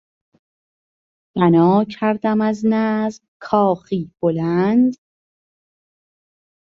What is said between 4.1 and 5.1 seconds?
بلند